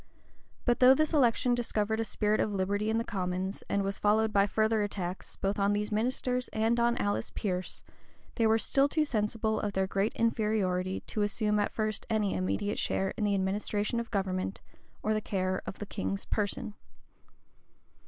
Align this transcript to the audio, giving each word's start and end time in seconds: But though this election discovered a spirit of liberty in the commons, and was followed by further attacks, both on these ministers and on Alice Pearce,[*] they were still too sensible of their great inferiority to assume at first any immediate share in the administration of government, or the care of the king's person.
But 0.65 0.79
though 0.79 0.95
this 0.95 1.13
election 1.13 1.53
discovered 1.53 1.99
a 1.99 2.03
spirit 2.03 2.39
of 2.39 2.51
liberty 2.51 2.89
in 2.89 2.97
the 2.97 3.03
commons, 3.03 3.63
and 3.69 3.83
was 3.83 3.99
followed 3.99 4.33
by 4.33 4.47
further 4.47 4.81
attacks, 4.81 5.35
both 5.35 5.59
on 5.59 5.73
these 5.73 5.91
ministers 5.91 6.47
and 6.47 6.79
on 6.79 6.97
Alice 6.97 7.29
Pearce,[*] 7.29 7.83
they 8.33 8.47
were 8.47 8.57
still 8.57 8.89
too 8.89 9.05
sensible 9.05 9.59
of 9.59 9.73
their 9.73 9.85
great 9.85 10.13
inferiority 10.15 11.01
to 11.01 11.21
assume 11.21 11.59
at 11.59 11.71
first 11.71 12.07
any 12.09 12.33
immediate 12.33 12.79
share 12.79 13.13
in 13.15 13.25
the 13.25 13.35
administration 13.35 13.99
of 13.99 14.09
government, 14.09 14.59
or 15.03 15.13
the 15.13 15.21
care 15.21 15.61
of 15.67 15.77
the 15.77 15.85
king's 15.85 16.25
person. 16.25 16.73